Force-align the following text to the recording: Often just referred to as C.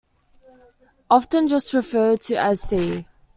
Often 1.11 1.49
just 1.49 1.73
referred 1.75 2.21
to 2.21 2.33
as 2.35 2.61
C. 2.61 3.05